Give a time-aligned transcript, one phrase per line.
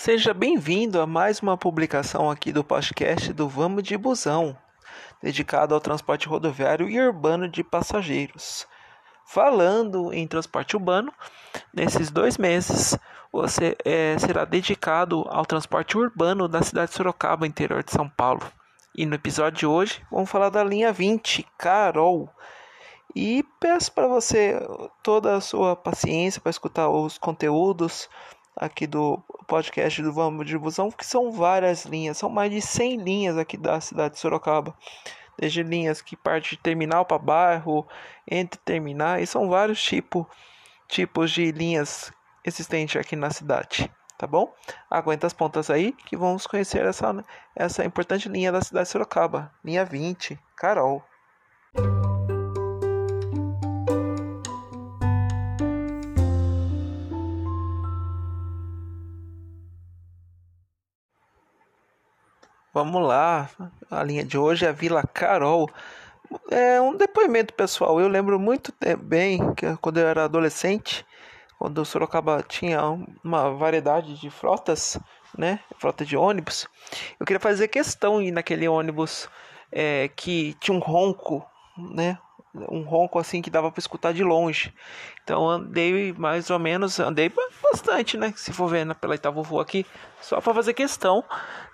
[0.00, 4.56] Seja bem-vindo a mais uma publicação aqui do podcast do Vamos de Busão,
[5.20, 8.64] dedicado ao transporte rodoviário e urbano de passageiros.
[9.26, 11.12] Falando em transporte urbano,
[11.74, 12.96] nesses dois meses
[13.32, 18.46] você é, será dedicado ao transporte urbano da cidade de Sorocaba, interior de São Paulo.
[18.96, 22.30] E no episódio de hoje vamos falar da linha 20, Carol.
[23.16, 24.60] E peço para você
[25.02, 28.08] toda a sua paciência para escutar os conteúdos
[28.58, 32.96] aqui do podcast do Vamos de Busão, que são várias linhas, são mais de 100
[32.96, 34.74] linhas aqui da cidade de Sorocaba.
[35.38, 37.86] Desde linhas que parte de terminal para bairro,
[38.28, 40.28] entre terminais, são vários tipo,
[40.88, 42.12] tipos de linhas
[42.44, 43.88] existentes aqui na cidade,
[44.18, 44.52] tá bom?
[44.90, 49.52] Aguenta as pontas aí que vamos conhecer essa, essa importante linha da cidade de Sorocaba,
[49.64, 51.04] linha 20, Carol.
[62.78, 63.50] Vamos lá,
[63.90, 65.68] a linha de hoje é a Vila Carol.
[66.48, 68.00] É um depoimento pessoal.
[68.00, 71.04] Eu lembro muito bem que quando eu era adolescente,
[71.58, 72.80] quando o Sorocaba tinha
[73.24, 74.96] uma variedade de frotas,
[75.36, 76.68] né, frota de ônibus,
[77.18, 79.28] eu queria fazer questão ir naquele ônibus
[79.72, 81.44] é, que tinha um ronco,
[81.76, 82.16] né,
[82.54, 84.74] um ronco assim que dava para escutar de longe.
[85.22, 87.32] Então andei mais ou menos, andei
[87.62, 88.32] bastante, né?
[88.36, 89.86] Se for ver pela Itavovô aqui,
[90.20, 91.24] só para fazer questão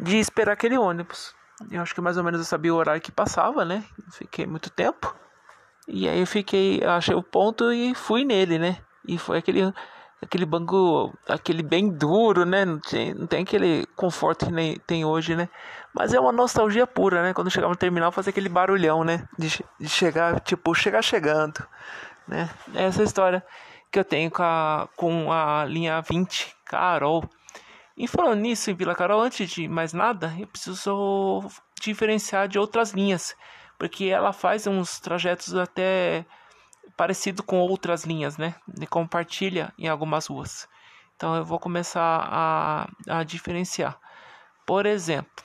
[0.00, 1.34] de esperar aquele ônibus.
[1.70, 3.84] Eu acho que mais ou menos eu sabia o horário que passava, né?
[4.12, 5.14] Fiquei muito tempo.
[5.88, 8.78] E aí eu fiquei, achei o ponto e fui nele, né?
[9.06, 9.72] E foi aquele
[10.22, 12.64] aquele banco, aquele bem duro, né?
[12.64, 15.48] Não tem, não tem aquele conforto que nem tem hoje, né?
[15.94, 17.32] Mas é uma nostalgia pura, né?
[17.32, 19.26] Quando chegava no terminal, fazer aquele barulhão, né?
[19.38, 21.64] De, de chegar, tipo, chegar chegando,
[22.26, 22.50] né?
[22.74, 23.44] Essa é história
[23.90, 27.24] que eu tenho com a, com a linha 20, Carol.
[27.96, 31.48] E falando nisso, em Vila Carol, antes de mais nada, eu preciso
[31.80, 33.34] diferenciar de outras linhas,
[33.78, 36.24] porque ela faz uns trajetos até
[36.98, 38.56] parecido com outras linhas, né?
[38.80, 40.68] E compartilha em algumas ruas.
[41.16, 43.96] Então eu vou começar a, a diferenciar.
[44.66, 45.44] Por exemplo,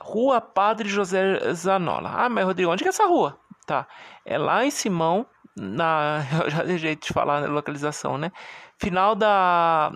[0.00, 2.10] Rua Padre José Zanola.
[2.14, 3.38] Ah, mas Rodrigo, onde é essa rua?
[3.66, 3.86] Tá,
[4.24, 8.32] é lá em Simão, na, eu já dei jeito de falar na localização, né?
[8.78, 9.92] Final da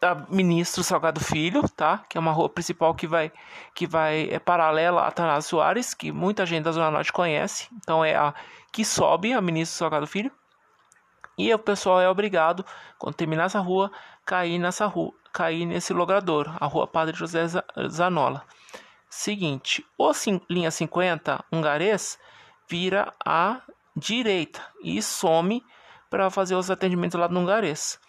[0.00, 2.04] da Ministro Salgado Filho, tá?
[2.08, 3.32] Que é uma rua principal que vai
[3.74, 7.68] que vai é paralela a Tanás Soares, que muita gente da Zona Norte conhece.
[7.74, 8.34] Então é a
[8.72, 10.30] que sobe a Ministro Salgado Filho.
[11.36, 12.64] E o pessoal é obrigado,
[12.98, 13.92] quando terminar essa rua,
[14.26, 17.46] cair nessa rua, cair nesse logradouro, a Rua Padre José
[17.88, 18.44] Zanola.
[19.08, 20.10] Seguinte, o
[20.50, 22.18] linha 50, Hungarês,
[22.68, 23.62] vira à
[23.96, 25.64] direita e some
[26.10, 28.00] para fazer os atendimentos lá no Hungarês.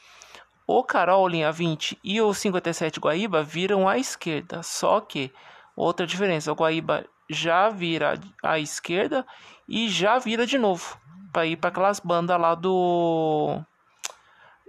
[0.71, 5.33] O Carol, linha 20, e o 57 Guaíba viram à esquerda, só que
[5.75, 9.25] outra diferença, o Guaíba já vira à esquerda
[9.67, 10.95] e já vira de novo
[11.33, 13.59] para ir para aquelas bandas lá do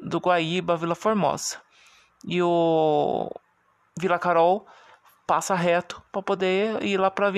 [0.01, 1.59] do Guaíba, Vila Formosa.
[2.25, 3.31] E o
[3.99, 4.67] Vila Carol
[5.27, 7.29] passa reto para poder ir lá para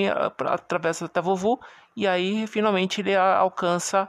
[0.54, 1.60] atravessa até Vovu
[1.96, 4.08] e aí finalmente ele alcança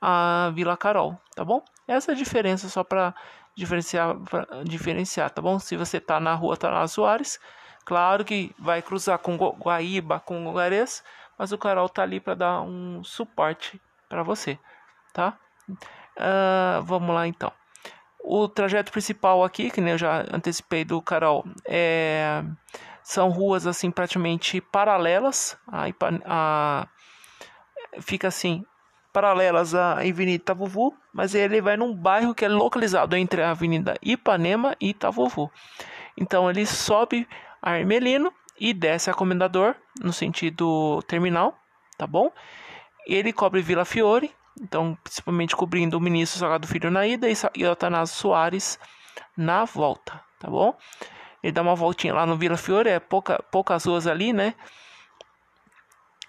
[0.00, 1.62] a Vila Carol, tá bom?
[1.86, 3.14] Essa é a diferença só para
[3.56, 4.16] diferenciar,
[4.64, 5.58] diferenciar, tá bom?
[5.58, 7.38] Se você tá na rua Taná Soares,
[7.84, 11.02] claro que vai cruzar com Guaíba, com Guarês,
[11.38, 14.58] mas o Carol tá ali para dar um suporte para você,
[15.12, 15.38] tá?
[15.68, 17.52] Uh, vamos lá então.
[18.24, 22.44] O trajeto principal aqui, que eu já antecipei do Carol, é,
[23.02, 25.58] são ruas assim praticamente paralelas.
[25.66, 25.86] A,
[26.24, 26.88] a,
[28.00, 28.64] fica assim
[29.12, 33.96] paralelas à Avenida Itavuvu, mas ele vai num bairro que é localizado entre a Avenida
[34.00, 35.50] Ipanema e Itavuvu.
[36.16, 37.28] Então ele sobe
[37.60, 41.56] a Armelino e desce a Comendador no sentido terminal,
[41.98, 42.32] tá bom?
[43.06, 48.16] Ele cobre Vila Fiore, então principalmente cobrindo o ministro Salgado Filho na ida e Otanásio
[48.16, 48.78] Soares
[49.36, 50.76] na volta, tá bom?
[51.42, 54.54] Ele dá uma voltinha lá no Vila Fiore, é pouca, poucas ruas ali, né?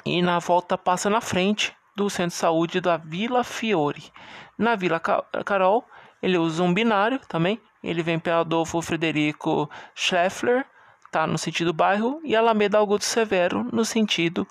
[0.05, 4.11] E na volta passa na frente do Centro de Saúde da Vila Fiore.
[4.57, 5.85] Na Vila Carol,
[6.21, 7.59] ele usa um binário também.
[7.83, 10.65] Ele vem pela Adolfo Frederico Scheffler,
[11.11, 14.47] tá no sentido bairro, e Alameda Augusto Severo no sentido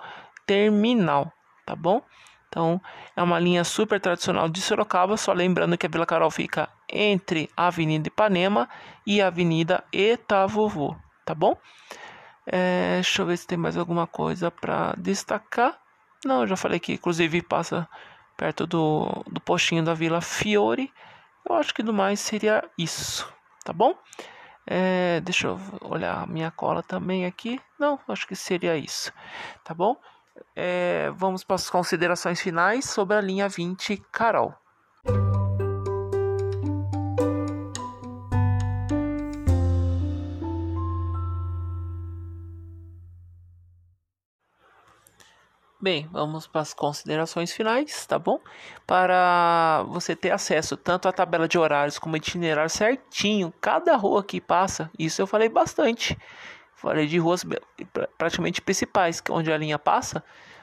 [0.47, 1.33] terminal,
[1.65, 2.03] tá bom?
[2.49, 2.79] Então,
[3.17, 7.49] é uma linha super tradicional de Sorocaba, só lembrando que a Vila Carol fica entre
[7.56, 8.69] a Avenida Ipanema
[9.06, 10.94] e a Avenida Etavovô,
[11.25, 11.56] tá bom?
[12.47, 15.79] É, deixa eu ver se tem mais alguma coisa para destacar.
[16.25, 17.89] Não, eu já falei que inclusive passa
[18.37, 20.93] perto do, do postinho da Vila Fiore.
[21.49, 23.33] Eu acho que do mais seria isso,
[23.65, 23.97] tá bom?
[24.67, 27.61] É, deixa eu olhar a minha cola também aqui.
[27.79, 29.13] Não, acho que seria isso.
[29.65, 29.97] Tá bom?
[30.55, 34.55] É, vamos para as considerações finais sobre a linha 20 Carol.
[45.82, 48.38] Bem, vamos para as considerações finais, tá bom?
[48.87, 54.40] Para você ter acesso tanto à tabela de horários como itinerário certinho, cada rua que
[54.40, 56.17] passa, isso eu falei bastante.
[56.76, 57.44] Falei de ruas
[58.17, 60.23] praticamente principais, onde a linha passa,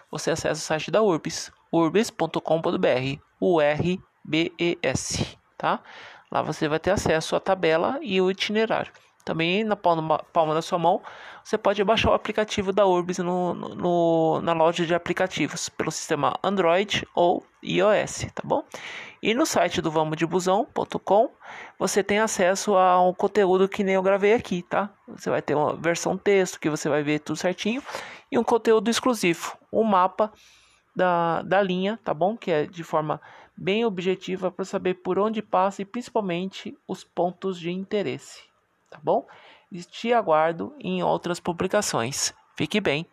[0.09, 5.81] você acessa o site da Urbis, urbis.com.br, U-R-B-E-S, tá?
[6.31, 8.93] Lá você vai ter acesso à tabela e o itinerário.
[9.29, 11.03] Também na palma, palma da sua mão,
[11.43, 16.33] você pode baixar o aplicativo da Urbis no, no, na loja de aplicativos pelo sistema
[16.41, 18.63] Android ou iOS, tá bom?
[19.21, 21.29] E no site do vamosdebusão.com
[21.77, 24.89] você tem acesso a um conteúdo que nem eu gravei aqui, tá?
[25.09, 27.83] Você vai ter uma versão texto que você vai ver tudo certinho
[28.31, 30.33] e um conteúdo exclusivo, um mapa
[30.95, 32.35] da, da linha, tá bom?
[32.35, 33.21] Que é de forma
[33.55, 38.48] bem objetiva para saber por onde passa e principalmente os pontos de interesse
[38.89, 39.27] tá bom?
[39.71, 42.33] E te aguardo em outras publicações.
[42.55, 43.05] Fique bem.